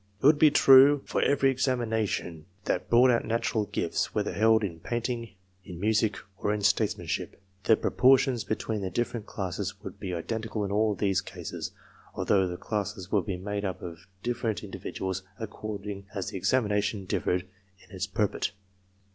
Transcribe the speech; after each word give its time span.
It 0.19 0.25
would 0.25 0.39
be 0.39 0.49
true 0.49 1.03
for 1.05 1.21
every 1.21 1.51
examination 1.51 2.47
that 2.65 2.89
brought 2.89 3.11
out 3.11 3.23
natural 3.23 3.65
gifts, 3.65 4.15
whether 4.15 4.33
held 4.33 4.63
in 4.63 4.79
painting, 4.79 5.35
in 5.63 5.79
music, 5.79 6.17
or 6.39 6.51
in 6.55 6.61
statesmanship. 6.61 7.39
The 7.65 7.77
proportions 7.77 8.43
between 8.43 8.81
the 8.81 8.89
different 8.89 9.27
classes 9.27 9.75
would 9.83 9.99
be 9.99 10.15
identical 10.15 10.65
in 10.65 10.71
all 10.71 10.95
these 10.95 11.21
cases, 11.21 11.69
although 12.15 12.47
the 12.47 12.57
classes 12.57 13.11
would 13.11 13.27
be 13.27 13.37
made 13.37 13.63
up 13.63 13.83
of 13.83 14.07
different 14.23 14.63
individuals, 14.63 15.21
according 15.37 16.07
as 16.15 16.29
the 16.31 16.37
examination 16.37 17.05
differed 17.05 17.45
in 17.87 17.95
its 17.95 18.07
purport. 18.07 18.53